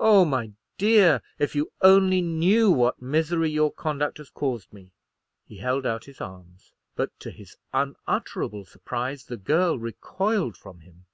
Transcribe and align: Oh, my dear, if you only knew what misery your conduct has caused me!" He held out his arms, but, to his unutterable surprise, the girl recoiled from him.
Oh, 0.00 0.24
my 0.24 0.52
dear, 0.78 1.20
if 1.38 1.54
you 1.54 1.70
only 1.82 2.22
knew 2.22 2.70
what 2.70 3.02
misery 3.02 3.50
your 3.50 3.70
conduct 3.70 4.16
has 4.16 4.30
caused 4.30 4.72
me!" 4.72 4.94
He 5.44 5.58
held 5.58 5.84
out 5.84 6.06
his 6.06 6.18
arms, 6.18 6.72
but, 6.94 7.10
to 7.20 7.30
his 7.30 7.58
unutterable 7.74 8.64
surprise, 8.64 9.26
the 9.26 9.36
girl 9.36 9.78
recoiled 9.78 10.56
from 10.56 10.80
him. 10.80 11.04